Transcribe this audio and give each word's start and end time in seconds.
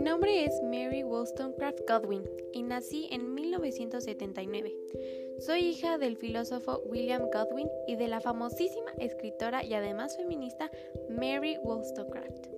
nombre 0.00 0.46
es 0.46 0.62
Mary 0.62 1.04
Wollstonecraft 1.04 1.80
Godwin 1.86 2.22
y 2.54 2.62
nací 2.62 3.06
en 3.10 3.34
1979. 3.34 4.74
Soy 5.40 5.60
hija 5.60 5.98
del 5.98 6.16
filósofo 6.16 6.80
William 6.86 7.28
Godwin 7.30 7.68
y 7.86 7.96
de 7.96 8.08
la 8.08 8.22
famosísima 8.22 8.92
escritora 8.98 9.62
y 9.62 9.74
además 9.74 10.16
feminista 10.16 10.70
Mary 11.10 11.58
Wollstonecraft. 11.62 12.48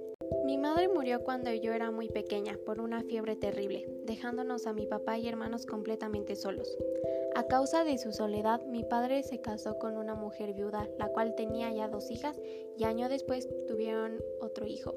Mi 0.44 0.56
madre 0.56 0.86
murió 0.86 1.24
cuando 1.24 1.52
yo 1.52 1.73
era 1.73 1.91
muy 1.91 2.09
pequeña 2.09 2.56
por 2.64 2.80
una 2.80 3.02
fiebre 3.02 3.34
terrible, 3.34 3.88
dejándonos 4.04 4.68
a 4.68 4.72
mi 4.72 4.86
papá 4.86 5.18
y 5.18 5.27
hermanos 5.27 5.66
completamente 5.66 6.36
solos. 6.36 6.79
A 7.34 7.48
causa 7.48 7.82
de 7.82 7.98
su 7.98 8.12
soledad, 8.12 8.64
mi 8.66 8.84
padre 8.84 9.24
se 9.24 9.40
casó 9.40 9.79
con 9.80 9.96
una 9.96 10.14
mujer 10.14 10.52
viuda, 10.52 10.88
la 10.96 11.09
cual 11.09 11.34
tenía 11.34 11.72
ya 11.72 11.88
dos 11.88 12.11
hijas 12.11 12.40
y 12.79 12.84
año 12.84 13.09
después 13.09 13.48
tuvieron 13.66 14.22
otro 14.40 14.66
hijo. 14.66 14.95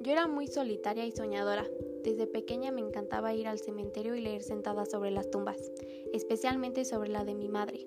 Yo 0.00 0.12
era 0.12 0.28
muy 0.28 0.46
solitaria 0.46 1.04
y 1.04 1.12
soñadora. 1.12 1.66
Desde 2.04 2.26
pequeña 2.26 2.70
me 2.70 2.80
encantaba 2.80 3.34
ir 3.34 3.48
al 3.48 3.58
cementerio 3.58 4.14
y 4.14 4.20
leer 4.20 4.42
sentada 4.42 4.86
sobre 4.86 5.10
las 5.10 5.30
tumbas, 5.30 5.72
especialmente 6.12 6.84
sobre 6.84 7.10
la 7.10 7.24
de 7.24 7.34
mi 7.34 7.48
madre. 7.48 7.84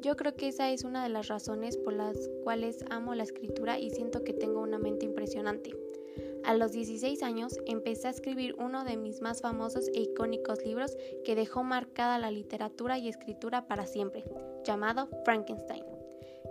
Yo 0.00 0.14
creo 0.16 0.36
que 0.36 0.48
esa 0.48 0.70
es 0.70 0.84
una 0.84 1.02
de 1.02 1.08
las 1.08 1.26
razones 1.26 1.76
por 1.76 1.92
las 1.92 2.30
cuales 2.44 2.84
amo 2.90 3.14
la 3.14 3.24
escritura 3.24 3.78
y 3.78 3.90
siento 3.90 4.22
que 4.22 4.32
tengo 4.32 4.60
una 4.60 4.78
mente 4.78 5.04
impresionante. 5.04 5.74
A 6.44 6.54
los 6.54 6.72
16 6.72 7.22
años 7.24 7.58
empecé 7.66 8.06
a 8.06 8.12
escribir 8.12 8.54
uno 8.58 8.84
de 8.84 8.96
mis 8.96 9.20
más 9.20 9.42
famosos 9.42 9.88
e 9.88 10.00
icónicos 10.00 10.64
libros 10.64 10.96
que 11.24 11.34
dejó 11.34 11.64
marcada 11.64 12.18
la 12.18 12.30
literatura 12.30 12.96
y 12.98 13.08
escritura 13.08 13.66
para 13.66 13.86
siempre, 13.86 14.24
llamado 14.64 15.08
Frankenstein. 15.24 15.97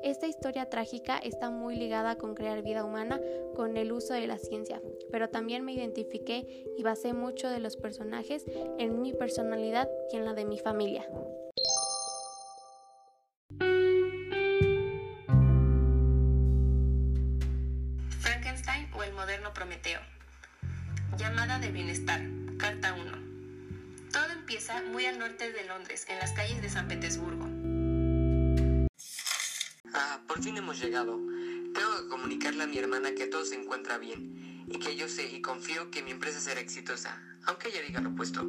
Esta 0.03 0.27
historia 0.27 0.69
trágica 0.69 1.17
está 1.17 1.49
muy 1.49 1.75
ligada 1.75 2.17
con 2.17 2.35
crear 2.35 2.61
vida 2.61 2.83
humana 2.83 3.19
con 3.55 3.77
el 3.77 3.91
uso 3.91 4.13
de 4.13 4.27
la 4.27 4.37
ciencia, 4.37 4.81
pero 5.11 5.29
también 5.29 5.65
me 5.65 5.73
identifiqué 5.73 6.65
y 6.77 6.83
basé 6.83 7.13
mucho 7.13 7.49
de 7.49 7.59
los 7.59 7.75
personajes 7.75 8.45
en 8.77 9.01
mi 9.01 9.13
personalidad 9.13 9.89
y 10.11 10.17
en 10.17 10.25
la 10.25 10.33
de 10.33 10.45
mi 10.45 10.59
familia. 10.59 11.05
Frankenstein 18.19 18.87
o 18.95 19.03
el 19.03 19.13
moderno 19.13 19.53
Prometeo. 19.53 19.99
Llamada 21.17 21.59
de 21.59 21.71
bienestar, 21.71 22.21
carta 22.59 22.93
1. 22.93 24.11
Todo 24.11 24.31
empieza 24.31 24.81
muy 24.83 25.05
al 25.05 25.17
norte 25.17 25.51
de 25.51 25.63
Londres, 25.65 26.05
en 26.09 26.19
las 26.19 26.31
calles 26.33 26.61
de 26.61 26.69
San 26.69 26.87
Petersburgo. 26.87 27.46
Llegado. 30.79 31.17
Tengo 31.73 32.01
que 32.01 32.09
comunicarle 32.09 32.63
a 32.63 32.67
mi 32.67 32.77
hermana 32.77 33.13
que 33.13 33.27
todo 33.27 33.45
se 33.45 33.55
encuentra 33.55 33.97
bien 33.97 34.65
y 34.69 34.79
que 34.79 34.95
yo 34.95 35.07
sé 35.07 35.27
y 35.27 35.41
confío 35.41 35.91
que 35.91 36.03
mi 36.03 36.11
empresa 36.11 36.39
será 36.39 36.59
exitosa, 36.59 37.21
aunque 37.45 37.69
ella 37.69 37.81
diga 37.81 38.01
lo 38.01 38.09
opuesto. 38.09 38.47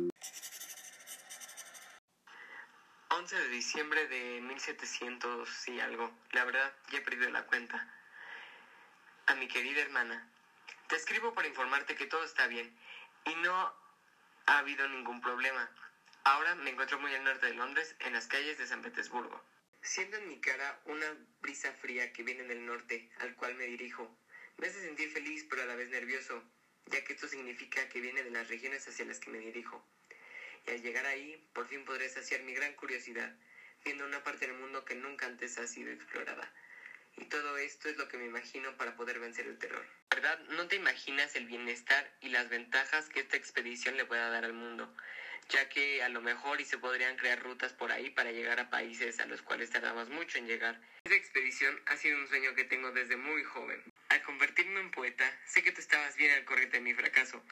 11 3.10 3.36
de 3.36 3.48
diciembre 3.48 4.06
de 4.08 4.40
1700 4.42 5.68
y 5.68 5.80
algo. 5.80 6.10
La 6.32 6.44
verdad, 6.44 6.72
ya 6.90 6.98
he 6.98 7.02
perdido 7.02 7.30
la 7.30 7.46
cuenta. 7.46 7.92
A 9.26 9.34
mi 9.34 9.48
querida 9.48 9.80
hermana, 9.80 10.28
te 10.88 10.96
escribo 10.96 11.34
para 11.34 11.48
informarte 11.48 11.96
que 11.96 12.06
todo 12.06 12.24
está 12.24 12.46
bien 12.46 12.74
y 13.24 13.34
no 13.36 13.72
ha 14.46 14.58
habido 14.58 14.88
ningún 14.88 15.20
problema. 15.20 15.68
Ahora 16.24 16.54
me 16.56 16.70
encuentro 16.70 16.98
muy 17.00 17.14
al 17.14 17.24
norte 17.24 17.46
de 17.46 17.54
Londres, 17.54 17.94
en 18.00 18.12
las 18.12 18.26
calles 18.26 18.58
de 18.58 18.66
San 18.66 18.82
Petersburgo. 18.82 19.42
Siento 19.82 20.16
en 20.16 20.28
mi 20.28 20.40
cara 20.40 20.80
una 20.86 21.06
brisa 21.40 21.72
fría 21.72 22.12
que 22.12 22.22
viene 22.22 22.44
del 22.44 22.66
norte, 22.66 23.10
al 23.18 23.34
cual 23.36 23.54
me 23.54 23.66
dirijo. 23.66 24.18
Me 24.56 24.66
hace 24.66 24.80
sentir 24.80 25.10
feliz 25.10 25.46
pero 25.48 25.62
a 25.62 25.66
la 25.66 25.76
vez 25.76 25.88
nervioso, 25.90 26.42
ya 26.86 27.04
que 27.04 27.12
esto 27.12 27.28
significa 27.28 27.88
que 27.88 28.00
viene 28.00 28.22
de 28.22 28.30
las 28.30 28.48
regiones 28.48 28.86
hacia 28.88 29.04
las 29.04 29.20
que 29.20 29.30
me 29.30 29.38
dirijo. 29.38 29.86
Y 30.66 30.70
al 30.70 30.82
llegar 30.82 31.06
ahí, 31.06 31.48
por 31.52 31.68
fin 31.68 31.84
podré 31.84 32.08
saciar 32.08 32.42
mi 32.42 32.54
gran 32.54 32.74
curiosidad, 32.74 33.34
viendo 33.84 34.04
una 34.04 34.22
parte 34.24 34.46
del 34.46 34.56
mundo 34.56 34.84
que 34.84 34.94
nunca 34.94 35.26
antes 35.26 35.58
ha 35.58 35.66
sido 35.66 35.92
explorada. 35.92 36.52
Y 37.16 37.24
todo 37.26 37.56
esto 37.56 37.88
es 37.88 37.96
lo 37.96 38.08
que 38.08 38.18
me 38.18 38.26
imagino 38.26 38.76
para 38.76 38.96
poder 38.96 39.18
vencer 39.18 39.46
el 39.46 39.58
terror. 39.58 39.86
¿Verdad? 40.10 40.38
No 40.50 40.68
te 40.68 40.76
imaginas 40.76 41.34
el 41.36 41.46
bienestar 41.46 42.12
y 42.20 42.28
las 42.28 42.48
ventajas 42.48 43.08
que 43.08 43.20
esta 43.20 43.36
expedición 43.36 43.96
le 43.96 44.04
pueda 44.04 44.28
dar 44.28 44.44
al 44.44 44.52
mundo 44.52 44.92
ya 45.48 45.68
que 45.68 46.02
a 46.02 46.08
lo 46.08 46.20
mejor 46.20 46.60
y 46.60 46.64
se 46.64 46.78
podrían 46.78 47.16
crear 47.16 47.42
rutas 47.42 47.72
por 47.72 47.90
ahí 47.90 48.10
para 48.10 48.32
llegar 48.32 48.60
a 48.60 48.68
países 48.68 49.18
a 49.20 49.26
los 49.26 49.40
cuales 49.42 49.70
tardamos 49.70 50.10
mucho 50.10 50.38
en 50.38 50.46
llegar. 50.46 50.78
Esta 51.04 51.16
expedición 51.16 51.80
ha 51.86 51.96
sido 51.96 52.18
un 52.18 52.28
sueño 52.28 52.54
que 52.54 52.64
tengo 52.64 52.92
desde 52.92 53.16
muy 53.16 53.42
joven. 53.44 53.82
Al 54.10 54.22
convertirme 54.22 54.80
en 54.80 54.90
poeta, 54.90 55.24
sé 55.46 55.62
que 55.62 55.72
tú 55.72 55.80
estabas 55.80 56.16
bien 56.16 56.32
al 56.34 56.44
corriente 56.44 56.76
de 56.76 56.82
mi 56.82 56.92
fracaso, 56.92 57.42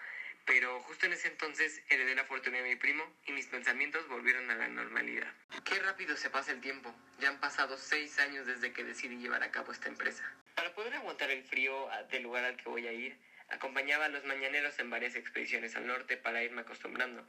pero 0.44 0.78
justo 0.80 1.06
en 1.06 1.14
ese 1.14 1.28
entonces 1.28 1.82
heredé 1.88 2.14
la 2.14 2.24
fortuna 2.24 2.58
de 2.58 2.64
mi 2.64 2.76
primo 2.76 3.04
y 3.26 3.32
mis 3.32 3.46
pensamientos 3.46 4.06
volvieron 4.08 4.50
a 4.50 4.56
la 4.56 4.68
normalidad. 4.68 5.32
Qué 5.64 5.78
rápido 5.78 6.16
se 6.16 6.28
pasa 6.28 6.52
el 6.52 6.60
tiempo. 6.60 6.94
Ya 7.18 7.30
han 7.30 7.40
pasado 7.40 7.78
seis 7.78 8.18
años 8.18 8.46
desde 8.46 8.72
que 8.72 8.84
decidí 8.84 9.16
llevar 9.16 9.42
a 9.42 9.50
cabo 9.50 9.72
esta 9.72 9.88
empresa. 9.88 10.30
Para 10.54 10.74
poder 10.74 10.94
aguantar 10.94 11.30
el 11.30 11.42
frío 11.44 11.88
del 12.10 12.22
lugar 12.22 12.44
al 12.44 12.56
que 12.56 12.68
voy 12.68 12.86
a 12.86 12.92
ir, 12.92 13.16
acompañaba 13.48 14.04
a 14.04 14.08
los 14.08 14.24
mañaneros 14.24 14.78
en 14.78 14.90
varias 14.90 15.16
expediciones 15.16 15.76
al 15.76 15.86
norte 15.86 16.16
para 16.16 16.42
irme 16.42 16.60
acostumbrando 16.60 17.26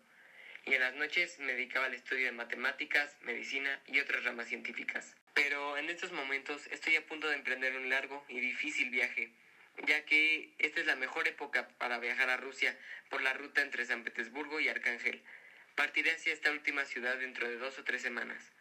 y 0.68 0.74
en 0.74 0.82
las 0.82 0.96
noches 0.96 1.40
me 1.40 1.54
dedicaba 1.54 1.86
al 1.86 1.94
estudio 1.94 2.26
de 2.26 2.34
matemáticas, 2.34 3.16
medicina 3.22 3.82
y 3.88 4.00
otras 4.00 4.24
ramas 4.26 4.48
científicas. 4.48 5.16
Pero 5.34 5.78
en 5.78 5.90
estos 5.90 6.12
momentos 6.12 6.68
estoy 6.68 6.98
a 6.98 7.06
punto 7.06 7.30
de 7.30 7.36
emprender 7.36 7.76
un 7.78 7.90
largo 7.90 8.26
y 8.28 8.40
difícil 8.42 8.90
viaje, 8.90 9.32
ya 9.86 10.04
que 10.04 10.54
esta 10.58 10.82
es 10.82 10.86
la 10.86 10.98
mejor 10.98 11.28
época 11.28 11.70
para 11.78 12.00
viajar 12.00 12.30
a 12.30 12.38
Rusia 12.38 12.78
por 13.10 13.22
la 13.22 13.34
ruta 13.34 13.62
entre 13.62 13.86
San 13.86 14.04
Petersburgo 14.04 14.60
y 14.60 14.68
Arcángel. 14.68 15.24
Partiré 15.76 16.12
hacia 16.12 16.34
esta 16.34 16.52
última 16.52 16.84
ciudad 16.84 17.18
dentro 17.18 17.48
de 17.48 17.58
dos 17.58 17.80
o 17.80 17.84
tres 17.86 18.02
semanas. 18.02 18.52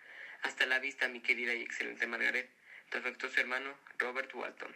Hasta 0.42 0.66
la 0.66 0.78
vista, 0.78 1.08
mi 1.08 1.20
querida 1.20 1.54
y 1.54 1.62
excelente 1.62 2.06
Margaret, 2.06 2.48
tu 2.90 2.98
afectuoso 2.98 3.40
hermano 3.40 3.76
Robert 3.98 4.32
Walton. 4.32 4.74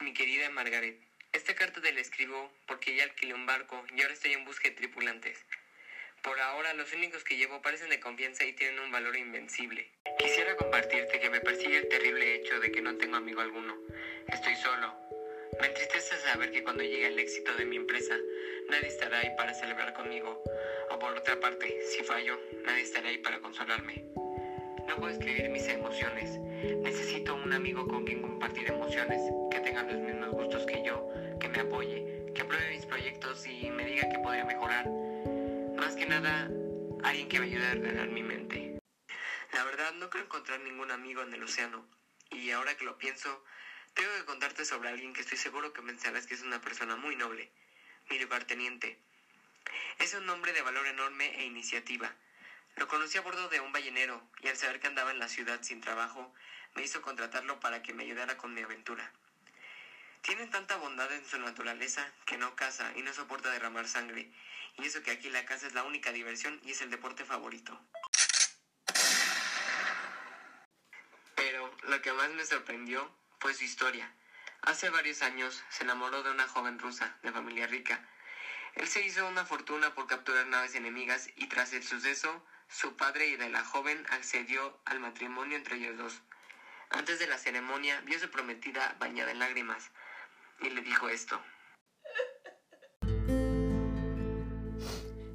Mi 0.00 0.12
querida 0.12 0.50
Margaret, 0.50 1.00
esta 1.32 1.54
carta 1.54 1.80
te 1.80 1.92
la 1.92 2.00
escribo 2.00 2.52
porque 2.66 2.94
ya 2.94 3.04
alquilé 3.04 3.34
un 3.34 3.46
barco 3.46 3.82
y 3.96 4.02
ahora 4.02 4.14
estoy 4.14 4.32
en 4.32 4.44
busca 4.44 4.68
de 4.68 4.74
tripulantes. 4.74 5.38
Por 6.22 6.38
ahora, 6.38 6.72
los 6.74 6.92
únicos 6.92 7.24
que 7.24 7.36
llevo 7.36 7.60
parecen 7.62 7.88
de 7.88 7.98
confianza 7.98 8.44
y 8.44 8.52
tienen 8.52 8.78
un 8.78 8.92
valor 8.92 9.16
invencible. 9.16 9.90
Quisiera 10.18 10.56
compartirte 10.56 11.18
que 11.18 11.30
me 11.30 11.40
persigue 11.40 11.78
el 11.78 11.88
terrible 11.88 12.36
hecho 12.36 12.60
de 12.60 12.70
que 12.70 12.80
no 12.80 12.96
tengo 12.96 13.16
amigo 13.16 13.40
alguno. 13.40 13.76
Estoy 14.28 14.54
solo. 14.56 14.94
Me 15.60 15.66
entristece 15.66 16.16
saber 16.18 16.52
que 16.52 16.62
cuando 16.62 16.84
llegue 16.84 17.08
el 17.08 17.18
éxito 17.18 17.52
de 17.56 17.64
mi 17.64 17.76
empresa, 17.76 18.14
nadie 18.68 18.86
estará 18.86 19.18
ahí 19.18 19.34
para 19.36 19.52
celebrar 19.52 19.94
conmigo. 19.94 20.44
O 20.90 20.98
por 20.98 21.16
otra 21.16 21.40
parte, 21.40 21.82
si 21.86 22.04
fallo, 22.04 22.38
nadie 22.64 22.82
estará 22.82 23.08
ahí 23.08 23.18
para 23.18 23.40
consolarme. 23.40 24.04
No 24.86 24.96
puedo 24.96 25.10
escribir 25.10 25.48
mis 25.48 25.66
emociones. 25.66 26.38
Necesito 26.82 27.34
un 27.34 27.52
amigo 27.52 27.88
con 27.88 28.04
quien 28.04 28.22
compartir 28.22 28.68
emociones, 28.68 29.20
que 29.50 29.60
tenga 29.60 29.82
me 31.52 31.60
apoye, 31.60 32.32
que 32.34 32.40
apruebe 32.40 32.70
mis 32.70 32.86
proyectos 32.86 33.46
y 33.46 33.70
me 33.70 33.84
diga 33.84 34.08
que 34.08 34.18
podría 34.18 34.44
mejorar. 34.46 34.88
Más 35.76 35.94
que 35.94 36.06
nada, 36.06 36.48
alguien 37.04 37.28
que 37.28 37.40
me 37.40 37.46
ayude 37.46 37.66
a 37.66 37.72
ordenar 37.72 38.08
mi 38.08 38.22
mente. 38.22 38.80
La 39.52 39.62
verdad, 39.64 39.92
no 39.92 40.08
creo 40.08 40.24
encontrar 40.24 40.60
ningún 40.60 40.90
amigo 40.90 41.20
en 41.22 41.34
el 41.34 41.42
océano. 41.42 41.86
Y 42.30 42.50
ahora 42.52 42.74
que 42.78 42.86
lo 42.86 42.96
pienso, 42.96 43.44
tengo 43.92 44.10
que 44.16 44.24
contarte 44.24 44.64
sobre 44.64 44.88
alguien 44.88 45.12
que 45.12 45.20
estoy 45.20 45.36
seguro 45.36 45.74
que 45.74 45.82
pensarás 45.82 46.26
que 46.26 46.32
es 46.32 46.42
una 46.42 46.62
persona 46.62 46.96
muy 46.96 47.16
noble. 47.16 47.52
Mi 48.08 48.18
lugarteniente. 48.18 48.98
Es 49.98 50.14
un 50.14 50.28
hombre 50.30 50.54
de 50.54 50.62
valor 50.62 50.86
enorme 50.86 51.38
e 51.38 51.44
iniciativa. 51.44 52.16
Lo 52.76 52.88
conocí 52.88 53.18
a 53.18 53.20
bordo 53.20 53.50
de 53.50 53.60
un 53.60 53.72
ballenero 53.72 54.22
y 54.40 54.48
al 54.48 54.56
saber 54.56 54.80
que 54.80 54.86
andaba 54.86 55.10
en 55.10 55.18
la 55.18 55.28
ciudad 55.28 55.60
sin 55.60 55.82
trabajo, 55.82 56.32
me 56.74 56.82
hizo 56.82 57.02
contratarlo 57.02 57.60
para 57.60 57.82
que 57.82 57.92
me 57.92 58.04
ayudara 58.04 58.38
con 58.38 58.54
mi 58.54 58.62
aventura. 58.62 59.12
Tiene 60.22 60.46
tanta 60.46 60.76
bondad 60.76 61.10
en 61.10 61.26
su 61.26 61.36
naturaleza 61.40 62.08
que 62.26 62.38
no 62.38 62.54
caza 62.54 62.92
y 62.94 63.02
no 63.02 63.12
soporta 63.12 63.50
derramar 63.50 63.88
sangre, 63.88 64.32
y 64.78 64.86
eso 64.86 65.02
que 65.02 65.10
aquí 65.10 65.28
la 65.28 65.44
caza 65.44 65.66
es 65.66 65.74
la 65.74 65.82
única 65.82 66.12
diversión 66.12 66.60
y 66.62 66.70
es 66.70 66.80
el 66.80 66.90
deporte 66.90 67.24
favorito. 67.24 67.76
Pero 71.34 71.76
lo 71.82 72.00
que 72.00 72.12
más 72.12 72.30
me 72.30 72.46
sorprendió 72.46 73.12
fue 73.40 73.52
su 73.52 73.64
historia. 73.64 74.14
Hace 74.60 74.90
varios 74.90 75.22
años 75.22 75.60
se 75.70 75.82
enamoró 75.82 76.22
de 76.22 76.30
una 76.30 76.46
joven 76.46 76.78
rusa 76.78 77.18
de 77.24 77.32
familia 77.32 77.66
rica. 77.66 78.08
Él 78.76 78.86
se 78.86 79.04
hizo 79.04 79.26
una 79.26 79.44
fortuna 79.44 79.92
por 79.92 80.06
capturar 80.06 80.46
naves 80.46 80.76
enemigas 80.76 81.30
y 81.34 81.48
tras 81.48 81.72
el 81.72 81.82
suceso 81.82 82.46
su 82.68 82.96
padre 82.96 83.26
y 83.26 83.36
de 83.36 83.50
la 83.50 83.64
joven 83.64 84.06
accedió 84.10 84.80
al 84.84 85.00
matrimonio 85.00 85.56
entre 85.56 85.76
ellos 85.76 85.98
dos. 85.98 86.22
Antes 86.90 87.18
de 87.18 87.26
la 87.26 87.38
ceremonia 87.38 88.00
vio 88.02 88.18
a 88.18 88.20
su 88.20 88.30
prometida 88.30 88.94
bañada 89.00 89.32
en 89.32 89.40
lágrimas 89.40 89.90
y 90.62 90.70
le 90.70 90.82
dijo 90.82 91.08
esto. 91.08 91.40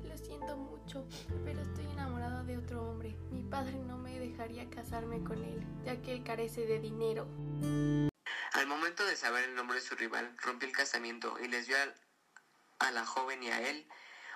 Lo 0.03 0.17
siento 0.17 0.57
mucho, 0.57 1.07
pero 1.43 1.61
estoy 1.61 1.85
enamorada 1.91 2.43
de 2.43 2.57
otro 2.57 2.89
hombre. 2.89 3.15
Mi 3.31 3.43
padre 3.43 3.77
no 3.77 3.97
me 3.97 4.19
dejaría 4.19 4.69
casarme 4.69 5.23
con 5.23 5.43
él, 5.43 5.65
ya 5.85 6.01
que 6.01 6.13
él 6.13 6.23
carece 6.23 6.65
de 6.65 6.79
dinero. 6.79 7.27
Al 8.53 8.67
momento 8.67 9.05
de 9.05 9.15
saber 9.15 9.43
el 9.45 9.55
nombre 9.55 9.79
de 9.79 9.85
su 9.85 9.95
rival, 9.95 10.35
rompió 10.41 10.67
el 10.67 10.75
casamiento 10.75 11.37
y 11.39 11.47
les 11.47 11.67
dio 11.67 11.75
a, 11.77 12.87
a 12.87 12.91
la 12.91 13.05
joven 13.05 13.43
y 13.43 13.49
a 13.49 13.69
él 13.69 13.87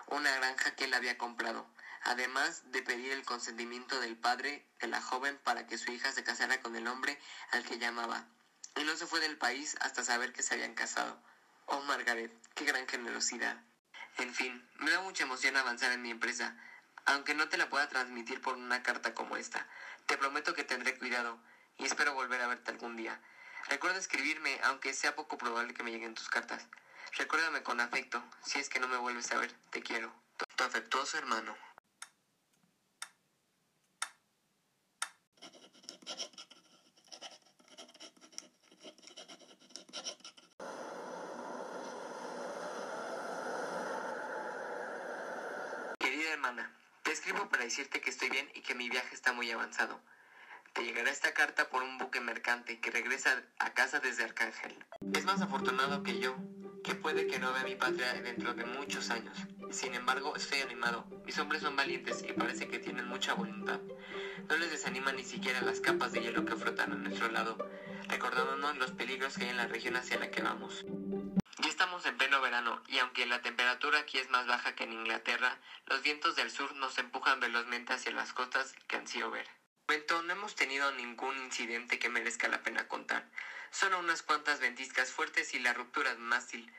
una 0.08 0.36
granja 0.36 0.76
que 0.76 0.86
él 0.86 0.94
había 0.94 1.18
comprado, 1.18 1.66
además 2.04 2.70
de 2.72 2.82
pedir 2.82 3.14
el 3.14 3.24
consentimiento 3.24 4.00
del 4.02 4.18
padre 4.18 4.68
de 4.82 4.88
la 4.88 5.02
joven 5.02 5.40
para 5.44 5.68
que 5.68 5.78
su 5.78 5.92
hija 5.92 6.12
se 6.12 6.24
casara 6.24 6.62
con 6.62 6.76
el 6.76 6.88
hombre 6.88 7.18
al 7.52 7.64
que 7.64 7.78
llamaba. 7.80 8.28
No 8.86 8.98
se 8.98 9.06
fue 9.06 9.20
del 9.22 9.38
país 9.38 9.78
hasta 9.80 10.04
saber 10.04 10.34
que 10.34 10.44
se 10.44 10.54
habían 10.56 10.74
casado. 10.74 11.18
Oh, 11.68 11.82
Margaret, 11.82 12.32
qué 12.56 12.66
gran 12.66 12.88
generosidad. 12.88 13.56
En 14.18 14.34
fin, 14.34 14.68
me 14.80 14.92
da 14.92 15.00
mucha 15.02 15.24
emoción 15.24 15.56
avanzar 15.56 15.92
en 15.92 16.02
mi 16.02 16.10
empresa, 16.10 16.58
aunque 17.06 17.34
no 17.34 17.48
te 17.48 17.58
la 17.58 17.70
pueda 17.70 17.88
transmitir 17.88 18.42
por 18.42 18.56
una 18.56 18.84
carta 18.84 19.14
como 19.14 19.38
esta. 19.38 19.66
Te 20.08 20.18
prometo 20.18 20.54
que 20.54 20.64
tendré 20.64 20.98
cuidado 20.98 21.40
y 21.78 21.86
espero 21.86 22.14
volver 22.16 22.42
a 22.42 22.48
verte 22.48 22.72
algún 22.72 22.98
día. 22.98 23.22
Recuerda 23.70 23.98
escribirme, 23.98 24.60
aunque 24.64 24.94
sea 24.94 25.16
poco 25.16 25.38
probable 25.38 25.74
que 25.74 25.84
me 25.84 25.92
lleguen 25.92 26.16
tus 26.16 26.28
cartas. 26.28 26.68
Recuérdame 27.14 27.64
con 27.64 27.80
afecto, 27.80 28.22
si 28.44 28.60
es 28.60 28.68
que 28.68 28.80
no 28.80 28.88
me 28.88 28.98
vuelves 28.98 29.32
a 29.32 29.38
ver, 29.38 29.54
te 29.70 29.82
quiero. 29.82 30.12
Tu 30.58 30.64
afectuoso 30.64 31.18
hermano. 31.18 31.56
Te 47.04 47.12
escribo 47.12 47.50
para 47.50 47.64
decirte 47.64 48.02
que 48.02 48.10
estoy 48.10 48.30
bien 48.30 48.50
y 48.56 48.62
que 48.62 48.74
mi 48.74 48.90
viaje 48.90 49.14
está 49.14 49.32
muy 49.32 49.52
avanzado. 49.52 50.02
Te 50.74 50.84
llegará 50.84 51.12
esta 51.12 51.36
carta 51.36 51.70
por 51.70 51.84
un 51.84 52.00
buque 52.00 52.20
mercante 52.20 52.80
que 52.80 52.90
regresa 52.90 53.44
a 53.60 53.74
casa 53.74 54.00
desde 54.00 54.24
Arcángel. 54.24 54.74
Es 55.14 55.24
más 55.26 55.42
afortunado 55.42 56.02
que 56.02 56.20
yo, 56.20 56.36
que 56.84 56.96
puede 56.96 57.28
que 57.28 57.38
no 57.38 57.54
vea 57.54 57.64
mi 57.64 57.76
patria 57.76 58.14
dentro 58.14 58.56
de 58.56 58.66
muchos 58.66 59.12
años. 59.12 59.38
Sin 59.70 59.94
embargo, 59.94 60.36
estoy 60.36 60.62
animado. 60.62 61.06
Mis 61.26 61.38
hombres 61.38 61.62
son 61.62 61.76
valientes 61.76 62.24
y 62.28 62.34
parece 62.34 62.68
que 62.68 62.80
tienen 62.80 63.08
mucha 63.08 63.36
voluntad. 63.36 63.80
No 64.50 64.58
les 64.58 64.72
desanima 64.72 65.12
ni 65.12 65.24
siquiera 65.24 65.62
las 65.62 65.80
capas 65.80 66.12
de 66.12 66.22
hielo 66.22 66.46
que 66.46 66.56
flotan 66.56 66.92
a 66.92 66.96
nuestro 66.96 67.30
lado, 67.30 67.58
recordándonos 68.08 68.78
los 68.78 68.92
peligros 68.92 69.38
que 69.38 69.44
hay 69.44 69.50
en 69.52 69.58
la 69.58 69.68
región 69.68 69.96
hacia 69.96 70.18
la 70.18 70.32
que 70.32 70.42
vamos. 70.42 70.84
En 72.06 72.18
pleno 72.18 72.42
verano 72.42 72.82
y 72.88 73.00
aunque 73.00 73.26
la 73.26 73.42
temperatura 73.42 74.00
aquí 74.00 74.18
es 74.18 74.30
más 74.30 74.48
baja 74.48 74.76
que 74.76 74.84
en 74.84 74.94
Inglaterra, 74.94 75.58
los 75.86 76.02
vientos 76.02 76.36
del 76.36 76.52
sur 76.52 76.76
nos 76.76 76.98
empujan 76.98 77.40
velozmente 77.40 77.94
hacia 77.94 78.12
las 78.12 78.34
costas 78.34 78.74
que 78.88 78.98
ansío 78.98 79.30
ver 79.30 79.48
momento 79.92 80.22
no 80.24 80.32
hemos 80.32 80.56
tenido 80.56 80.90
ningún 80.94 81.38
incidente 81.44 82.00
que 82.00 82.08
merezca 82.08 82.48
la 82.48 82.64
pena 82.64 82.88
contar. 82.88 83.26
Solo 83.72 84.00
unas 84.00 84.22
cuantas 84.22 84.62
ventiscas 84.62 85.12
fuertes 85.12 85.54
y 85.54 85.60
la 85.60 85.74
ruptura 85.74 86.12
de 86.12 86.18
mástil. 86.18 86.72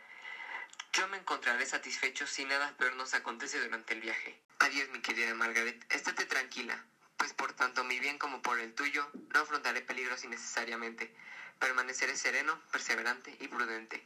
Yo 0.94 1.06
me 1.08 1.18
encontraré 1.18 1.66
satisfecho 1.66 2.26
si 2.26 2.46
nada 2.46 2.74
peor 2.78 2.96
nos 2.96 3.12
acontece 3.12 3.60
durante 3.60 3.92
el 3.92 4.00
viaje. 4.00 4.40
Adiós, 4.60 4.88
mi 4.88 5.02
querida 5.02 5.34
Margaret. 5.34 5.84
Estate 5.92 6.24
tranquila, 6.24 6.82
pues 7.18 7.34
por 7.34 7.52
tanto 7.52 7.84
mi 7.84 8.00
bien 8.00 8.16
como 8.16 8.40
por 8.40 8.58
el 8.58 8.74
tuyo, 8.74 9.06
no 9.34 9.40
afrontaré 9.40 9.82
peligros 9.82 10.24
innecesariamente. 10.24 11.14
Permaneceré 11.58 12.16
sereno, 12.16 12.58
perseverante 12.72 13.36
y 13.40 13.48
prudente. 13.48 14.02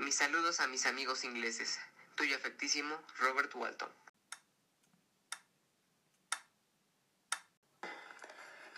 Mis 0.00 0.14
saludos 0.14 0.60
a 0.60 0.66
mis 0.66 0.86
amigos 0.86 1.24
ingleses. 1.24 1.78
Tuyo 2.14 2.34
afectísimo, 2.34 2.98
Robert 3.18 3.54
Walton. 3.54 3.92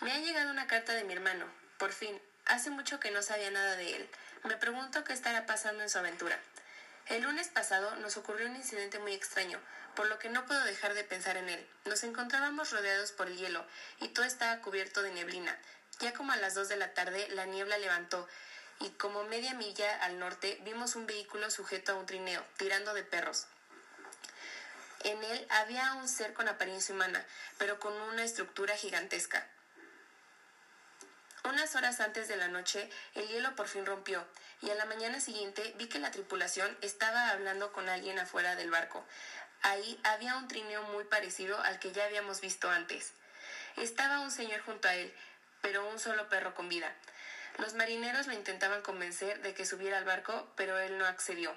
Me 0.00 0.10
ha 0.10 0.18
llegado 0.18 0.50
una 0.50 0.66
carta 0.66 0.94
de 0.94 1.04
mi 1.04 1.12
hermano. 1.12 1.46
Por 1.78 1.92
fin. 1.92 2.20
Hace 2.46 2.70
mucho 2.70 2.98
que 2.98 3.12
no 3.12 3.22
sabía 3.22 3.52
nada 3.52 3.76
de 3.76 3.94
él. 3.94 4.10
Me 4.42 4.56
pregunto 4.56 5.04
qué 5.04 5.12
estará 5.12 5.46
pasando 5.46 5.84
en 5.84 5.90
su 5.90 5.98
aventura. 5.98 6.36
El 7.06 7.22
lunes 7.22 7.46
pasado 7.46 7.94
nos 7.96 8.16
ocurrió 8.16 8.48
un 8.48 8.56
incidente 8.56 8.98
muy 8.98 9.12
extraño, 9.12 9.60
por 9.94 10.08
lo 10.08 10.18
que 10.18 10.28
no 10.28 10.44
puedo 10.44 10.64
dejar 10.64 10.94
de 10.94 11.04
pensar 11.04 11.36
en 11.36 11.48
él. 11.48 11.68
Nos 11.84 12.02
encontrábamos 12.02 12.72
rodeados 12.72 13.12
por 13.12 13.28
el 13.28 13.36
hielo 13.36 13.64
y 14.00 14.08
todo 14.08 14.24
estaba 14.24 14.60
cubierto 14.60 15.02
de 15.02 15.12
neblina. 15.12 15.56
Ya 16.00 16.12
como 16.14 16.32
a 16.32 16.36
las 16.36 16.56
dos 16.56 16.68
de 16.68 16.76
la 16.76 16.94
tarde 16.94 17.28
la 17.28 17.46
niebla 17.46 17.78
levantó 17.78 18.28
y 18.82 18.90
como 18.90 19.24
media 19.24 19.54
milla 19.54 20.02
al 20.04 20.18
norte 20.18 20.58
vimos 20.62 20.96
un 20.96 21.06
vehículo 21.06 21.50
sujeto 21.50 21.92
a 21.92 21.94
un 21.94 22.06
trineo, 22.06 22.44
tirando 22.56 22.94
de 22.94 23.04
perros. 23.04 23.46
En 25.04 25.22
él 25.24 25.46
había 25.50 25.94
un 25.94 26.08
ser 26.08 26.32
con 26.32 26.48
apariencia 26.48 26.94
humana, 26.94 27.24
pero 27.58 27.78
con 27.80 27.92
una 27.92 28.24
estructura 28.24 28.76
gigantesca. 28.76 29.46
Unas 31.44 31.74
horas 31.74 32.00
antes 32.00 32.28
de 32.28 32.36
la 32.36 32.48
noche, 32.48 32.88
el 33.14 33.26
hielo 33.26 33.54
por 33.56 33.66
fin 33.66 33.84
rompió, 33.84 34.24
y 34.60 34.70
a 34.70 34.76
la 34.76 34.84
mañana 34.84 35.20
siguiente 35.20 35.74
vi 35.76 35.88
que 35.88 35.98
la 35.98 36.12
tripulación 36.12 36.76
estaba 36.82 37.30
hablando 37.30 37.72
con 37.72 37.88
alguien 37.88 38.18
afuera 38.20 38.54
del 38.54 38.70
barco. 38.70 39.04
Ahí 39.62 40.00
había 40.04 40.36
un 40.36 40.46
trineo 40.46 40.82
muy 40.84 41.04
parecido 41.04 41.60
al 41.60 41.80
que 41.80 41.92
ya 41.92 42.04
habíamos 42.04 42.40
visto 42.40 42.70
antes. 42.70 43.12
Estaba 43.76 44.20
un 44.20 44.30
señor 44.30 44.60
junto 44.60 44.86
a 44.86 44.94
él, 44.94 45.12
pero 45.62 45.88
un 45.88 45.98
solo 45.98 46.28
perro 46.28 46.54
con 46.54 46.68
vida. 46.68 46.94
Los 47.58 47.74
marineros 47.74 48.26
lo 48.26 48.32
intentaban 48.32 48.82
convencer 48.82 49.40
de 49.42 49.54
que 49.54 49.66
subiera 49.66 49.98
al 49.98 50.04
barco, 50.04 50.50
pero 50.56 50.78
él 50.78 50.98
no 50.98 51.06
accedió. 51.06 51.54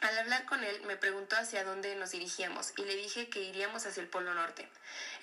Al 0.00 0.16
hablar 0.16 0.44
con 0.44 0.62
él, 0.62 0.80
me 0.82 0.96
preguntó 0.96 1.36
hacia 1.36 1.64
dónde 1.64 1.94
nos 1.96 2.12
dirigíamos 2.12 2.72
y 2.76 2.84
le 2.84 2.94
dije 2.94 3.28
que 3.28 3.40
iríamos 3.40 3.84
hacia 3.84 4.00
el 4.00 4.08
Polo 4.08 4.32
Norte. 4.32 4.68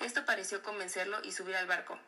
Esto 0.00 0.26
pareció 0.26 0.62
convencerlo 0.62 1.18
y 1.24 1.32
subir 1.32 1.56
al 1.56 1.66
barco. 1.66 1.98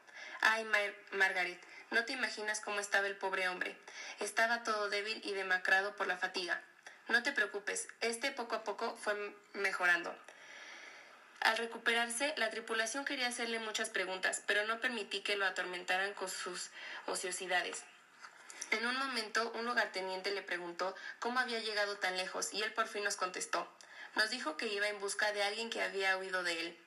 Ay, 0.42 0.66
Margaret, 1.12 1.58
no 1.90 2.04
te 2.04 2.12
imaginas 2.12 2.60
cómo 2.60 2.80
estaba 2.80 3.06
el 3.06 3.16
pobre 3.16 3.48
hombre. 3.48 3.74
Estaba 4.20 4.62
todo 4.64 4.90
débil 4.90 5.20
y 5.24 5.32
demacrado 5.32 5.96
por 5.96 6.06
la 6.06 6.18
fatiga. 6.18 6.60
No 7.08 7.22
te 7.22 7.32
preocupes, 7.32 7.88
este 8.02 8.30
poco 8.32 8.56
a 8.56 8.64
poco 8.64 8.94
fue 8.96 9.14
mejorando. 9.54 10.14
Al 11.40 11.56
recuperarse, 11.56 12.34
la 12.36 12.50
tripulación 12.50 13.04
quería 13.04 13.28
hacerle 13.28 13.60
muchas 13.60 13.90
preguntas, 13.90 14.42
pero 14.46 14.66
no 14.66 14.80
permití 14.80 15.20
que 15.20 15.36
lo 15.36 15.46
atormentaran 15.46 16.12
con 16.14 16.28
sus 16.28 16.70
ociosidades. 17.06 17.84
En 18.70 18.84
un 18.86 18.98
momento, 18.98 19.50
un 19.52 19.64
lugarteniente 19.64 20.30
le 20.32 20.42
preguntó 20.42 20.94
cómo 21.20 21.38
había 21.38 21.60
llegado 21.60 21.96
tan 21.96 22.16
lejos 22.16 22.52
y 22.52 22.62
él 22.62 22.72
por 22.72 22.86
fin 22.86 23.04
nos 23.04 23.16
contestó. 23.16 23.66
Nos 24.14 24.30
dijo 24.30 24.56
que 24.56 24.66
iba 24.66 24.88
en 24.88 25.00
busca 25.00 25.32
de 25.32 25.42
alguien 25.42 25.70
que 25.70 25.80
había 25.80 26.18
huido 26.18 26.42
de 26.42 26.60
él. 26.60 26.78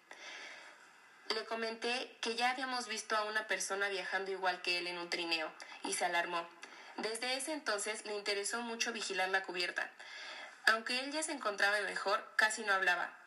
Le 1.33 1.45
comenté 1.45 2.17
que 2.21 2.35
ya 2.35 2.51
habíamos 2.51 2.87
visto 2.87 3.15
a 3.15 3.23
una 3.23 3.47
persona 3.47 3.87
viajando 3.87 4.31
igual 4.31 4.61
que 4.61 4.79
él 4.79 4.87
en 4.87 4.97
un 4.97 5.09
trineo, 5.09 5.49
y 5.83 5.93
se 5.93 6.03
alarmó. 6.03 6.45
Desde 6.97 7.35
ese 7.37 7.53
entonces 7.53 8.05
le 8.05 8.15
interesó 8.15 8.61
mucho 8.61 8.91
vigilar 8.91 9.29
la 9.29 9.43
cubierta. 9.43 9.89
Aunque 10.67 10.99
él 10.99 11.11
ya 11.11 11.23
se 11.23 11.31
encontraba 11.31 11.79
mejor, 11.81 12.23
casi 12.35 12.63
no 12.63 12.73
hablaba. 12.73 13.20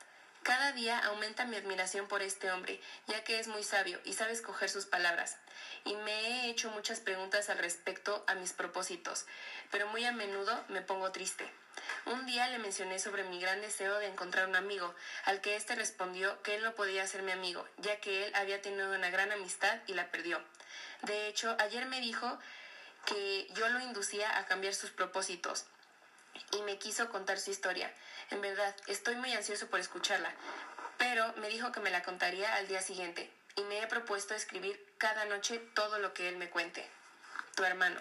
Cada 0.45 0.73
día 0.73 0.99
aumenta 0.99 1.47
mi 1.47 1.57
admiración 1.57 2.07
por 2.07 2.21
este 2.21 2.53
hombre, 2.53 2.79
ya 3.07 3.25
que 3.25 3.41
es 3.41 3.49
muy 3.49 3.65
sabio 3.65 3.99
y 4.05 4.13
sabe 4.13 4.33
escoger 4.33 4.69
sus 4.69 4.85
palabras. 4.85 5.39
Y 5.87 5.95
me 5.97 6.13
he 6.13 6.51
hecho 6.51 6.71
muchas 6.71 7.01
preguntas 7.01 7.49
al 7.49 7.57
respecto 7.57 8.23
a 8.27 8.35
mis 8.35 8.53
propósitos, 8.53 9.25
pero 9.71 9.89
muy 9.89 10.05
a 10.05 10.13
menudo 10.13 10.63
me 10.69 10.83
pongo 10.83 11.11
triste. 11.13 11.51
Un 12.05 12.27
día 12.27 12.47
le 12.49 12.59
mencioné 12.59 12.99
sobre 12.99 13.25
mi 13.25 13.41
gran 13.41 13.63
deseo 13.63 13.99
de 13.99 14.07
encontrar 14.07 14.47
un 14.47 14.55
amigo, 14.55 14.95
al 15.25 15.41
que 15.41 15.57
éste 15.57 15.77
respondió 15.77 16.43
que 16.43 16.57
él 16.57 16.63
no 16.63 16.75
podía 16.75 17.07
ser 17.07 17.23
mi 17.23 17.33
amigo, 17.33 17.67
ya 17.79 17.99
que 18.01 18.27
él 18.27 18.35
había 18.35 18.61
tenido 18.61 18.93
una 18.93 19.09
gran 19.09 19.33
amistad 19.33 19.81
y 19.87 19.95
la 19.95 20.11
perdió. 20.11 20.43
De 21.05 21.27
hecho, 21.27 21.57
ayer 21.59 21.87
me 21.87 22.03
dijo 22.03 22.39
que 23.07 23.49
yo 23.55 23.67
lo 23.71 23.81
inducía 23.81 24.37
a 24.37 24.45
cambiar 24.45 24.75
sus 24.75 24.91
propósitos 24.91 25.65
y 26.53 26.63
me 26.63 26.79
quiso 26.79 27.09
contar 27.09 27.39
su 27.39 27.51
historia. 27.51 27.93
En 28.31 28.41
verdad, 28.41 28.75
estoy 28.87 29.17
muy 29.17 29.33
ansioso 29.33 29.69
por 29.69 29.81
escucharla, 29.81 30.33
pero 30.99 31.33
me 31.35 31.49
dijo 31.49 31.73
que 31.73 31.81
me 31.81 31.91
la 31.91 32.03
contaría 32.03 32.55
al 32.57 32.69
día 32.69 32.81
siguiente 32.81 33.31
y 33.57 33.63
me 33.63 33.83
he 33.83 33.87
propuesto 33.87 34.35
escribir 34.35 34.95
cada 34.99 35.25
noche 35.27 35.59
todo 35.75 35.99
lo 35.99 36.15
que 36.15 36.29
él 36.29 36.37
me 36.37 36.51
cuente. 36.51 36.89
Tu 37.55 37.65
hermano. 37.65 38.01